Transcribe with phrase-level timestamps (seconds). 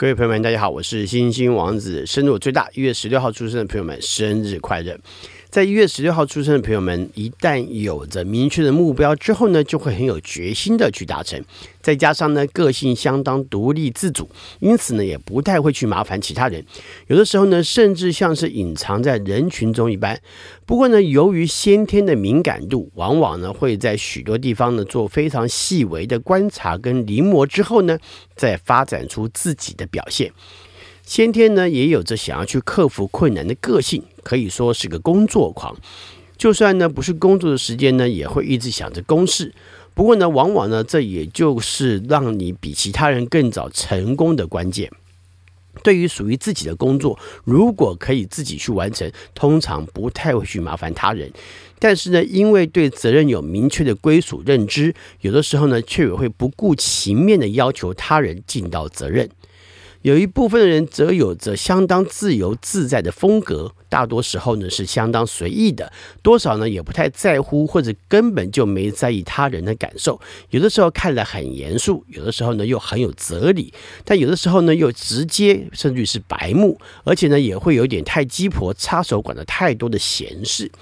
[0.00, 2.06] 各位朋友们，大家好，我是星星王子。
[2.06, 4.98] 生日我最大，一月十六号出生的朋友们，生日快乐！
[5.50, 11.44] 在一月十六号出生的朋友们，一旦有着明确的目标之后呢，就会很有决心的去达成。
[11.82, 16.64] 再加上呢，个性相当独立自主，因此呢，也不太会去麻烦其他人。
[17.08, 20.20] 有的时候呢，甚至像是隐藏在人群中一般。
[20.64, 27.98] 不过呢，由于先天的敏感度，往往呢会在许多地方呢做非常细微的观察跟临摹之后呢，
[28.36, 30.30] 再发展出自己的表现。
[31.02, 35.76] 先天呢，也有着想要去克服困难的个性，可以说是个工作狂。
[36.36, 39.52] 就算呢不是工作的时间呢，也会一直想着公事。
[39.92, 44.90] 不过呢，往往呢，这也就是让你比其他人更早成功的关键。
[45.82, 51.30] 对于属于自己的工作，如果可以自己去完成，通常不太会去麻烦他人。
[51.78, 59.28] 但是呢，因为对责任有明确的归属认知，有的时候呢，却也会不顾情面的要求他人尽到责任。
[60.02, 70.18] 有一部分人则有着相当自由自在的风格，大多时候呢是相当随意的，多少呢也不太在乎或者根本就没在意他人的感受。
[70.48, 80.72] 有的时候看来很严肃，有的时候呢又很有哲理，但有的时候呢又直接甚至是白目，而且呢也会有点太鸡婆，插手管了太多的闲事。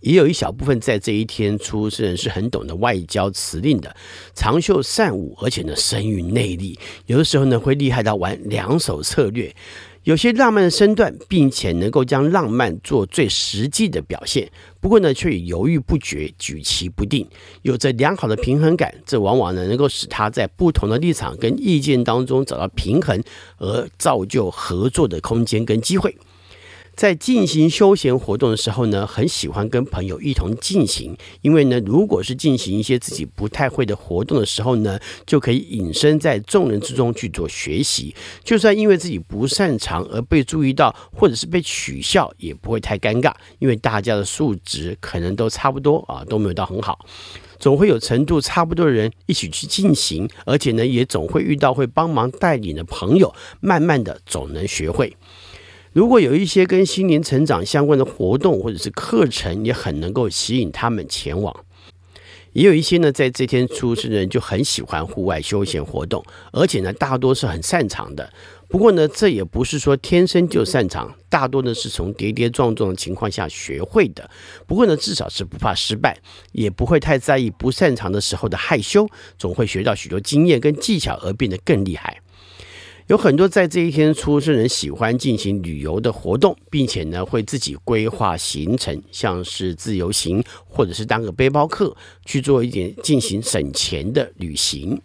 [0.00, 3.94] 也有一小部分在这一天出生是很懂得外交辞令的，
[4.34, 9.54] 长袖善舞，而且呢深蕴内力，有的时候呢会厉害到玩两手策略，
[10.04, 14.50] 有些浪漫的身段，并且能够将浪漫做最实际的表现。
[14.80, 17.26] 不过呢却犹豫不决，举棋不定，
[17.62, 23.20] 有着良好的平衡感，这往往呢能够使他在不同的立场跟意见当中找到平衡，
[23.58, 26.16] 而造就合作的空间跟机会。
[26.98, 47.06] 在进行休闲活动的时候呢，很喜欢跟朋友一同进行，因为呢，如果是进行一些自己不太会的活动的时候呢，就可以隐身在众人之中去做学习，就算因为自己不擅长而被注意到，或者是被取笑，也不会太尴尬，因为大家的素质可能都差不多啊，都没有到很好，
[47.60, 55.16] 总会有程度差不多的人一起去进行，而且呢，也总会遇到会帮忙带领的朋友，慢慢的总能学会。
[55.98, 61.64] 如果有一些跟心灵成长相关的活动或者是课程，也很能够吸引他们前往。
[62.52, 68.32] 也有一些呢，在这天出生的人就很喜欢户外休闲活动，而且呢，大多是很擅长的。
[68.68, 74.30] 不过呢，这也不是说天生就擅长，大多呢是从跌跌撞撞的情况下学会的。
[74.68, 76.16] 不过呢，至少是不怕失败，
[76.52, 82.20] 也不会太在意不擅长的时候的害羞，总会学到许多经验跟技巧而变得更厉害。
[83.08, 95.00] 有很多在这一天出生人喜欢进行旅游的活动，并且呢会自己规划行程，像是自由行，或者是当个背包客去做一点进行省钱的旅行。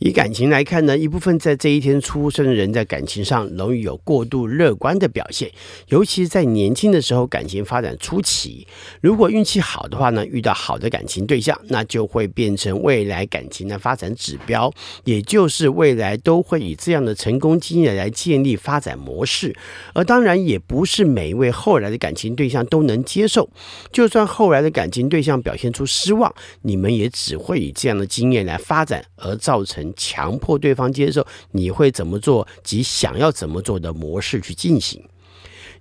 [0.00, 5.50] 以感情来看呢，一部分在这一天出生的人在感情上容易有过度乐观的表现，
[5.88, 8.66] 尤其是在年轻的时候，感情发展初期。
[9.02, 14.72] 如果运气好的话呢，遇到好的感情对象，那就会变成未来感情的发展指标，
[15.04, 19.54] 也就是未来都会以这样的成功经验来建立发展模式。
[19.92, 23.50] 而当然，也不是每一位后来的感情对象都能接受。
[23.92, 29.89] 就算后来的感情对象表现出失望，你们也只会以这样的经验来发展，而造成。
[29.96, 35.02] 强迫对方接受你会怎么做及想要怎么做的模式去进行，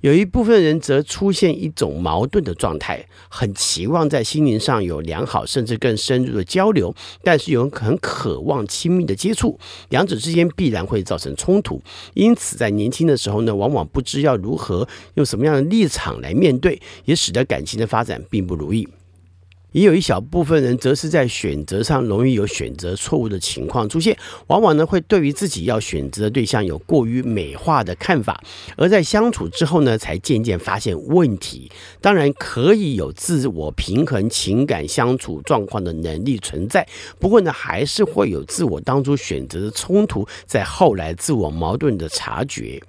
[0.01, 9.59] 有一部分人则出现一种矛盾的状态，很期望在心灵上有良好甚至更深入的交流，但是又很渴望亲密的接触，
[9.89, 11.81] 两者之间必然会造成冲突。
[12.13, 18.87] 因此，在年轻的时候呢，往往不知要如何用什么样的立场来面对，也使得感情的发展并不如意。
[19.71, 28.41] 也有一小部分人，则是在选择上容易有选择错误的情况出现，往往呢会对于自己要选择的对象有过于美化的看法，
[28.75, 31.71] 而在相处之后呢，才渐渐发现问题。
[32.01, 36.87] 当然可以有自我平衡情感相处状况的能力存在，
[37.19, 42.81] 不过呢，还是会有自我当初选择的冲突，在后来自我矛盾的察觉。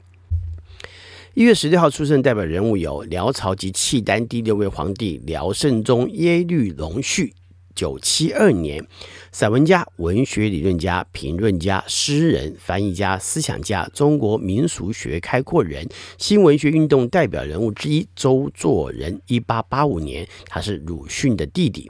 [1.34, 7.32] 一月十六号出生代表人物有辽朝及契丹第六位皇帝辽圣宗耶律隆绪，
[7.72, 8.84] 九七二年，
[9.30, 15.88] 散文家、文学理论家、评论家、诗人、翻译家、思想家，中国民俗学开阔人，
[16.18, 21.88] 新文学运动代表人物之一周作人，一八八五年，他是鲁迅的弟弟，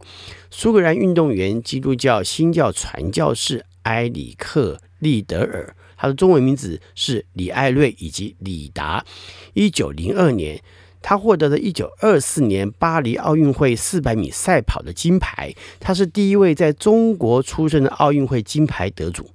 [0.50, 5.74] 苏格兰运动员，基督教新教传教士埃里克利德尔。
[6.00, 9.04] 他的中文名字是李艾瑞以及李达。
[9.52, 10.58] 一九零二年，
[11.02, 15.54] 他获得了一九二四年巴黎奥运会四百米赛跑的金牌。
[15.78, 19.28] 他是第一位在中国出生的奥运会金牌得主。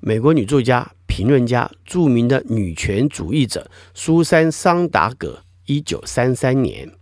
[0.00, 6.92] 美国女作家、评论家、著名的女权主义者苏珊·桑达格，一九三三年。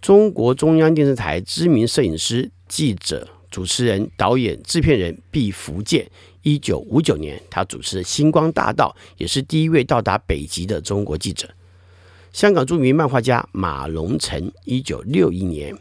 [0.00, 6.10] 中国中央电视台知名摄影师、记者、主持人、导演、制片人毕福剑，
[6.44, 11.48] 一九五九年，他主持《星光大道》，也是第一位到达北极的中国记者。
[12.32, 15.74] 香港著名漫画家马荣成，一九六一年。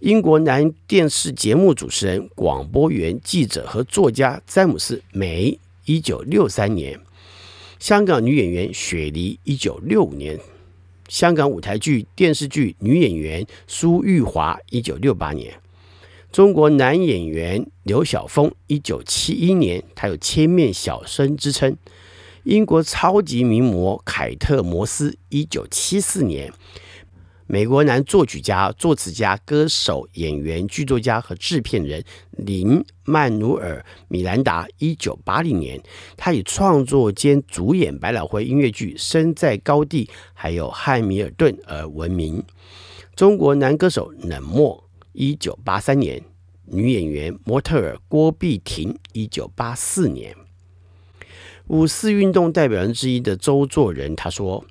[0.00, 6.98] 英国男电视节目主持人、广播员、记者和作家詹姆斯·梅，一九六三年；
[7.78, 10.36] 香港女演员雪梨，一九六五年；
[11.06, 15.52] 香港舞台剧、电视剧女演员苏玉华，一九六八年；
[16.32, 21.72] 中国男演员刘晓峰，一九七一年，他有“千面小生”之称；
[22.44, 26.52] 英国超级名模凯特·摩斯，一九七四年。
[27.48, 35.82] 美国男作曲家、作词家、歌手、演员、剧作家和制片人林·曼努尔·米兰达，一九八零年，
[36.16, 42.40] 他以创作兼主演百老汇音乐剧《身在高地》还有《汉密尔顿》而闻名。
[43.16, 46.20] 中国男歌手冷漠，一九八三年；
[46.66, 50.36] 女演员、模特儿郭碧婷，一九八四年。
[51.66, 54.64] 五四运动代表人之一的周作人他说：“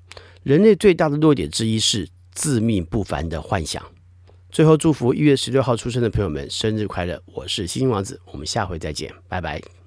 [0.44, 3.84] 人类最大的弱点之一是。”自命不凡的幻想。
[4.50, 7.22] 最后，祝福一月十六号出生的朋友们生日快乐！
[7.34, 9.79] 我是星星王子，我们下回再见，拜拜。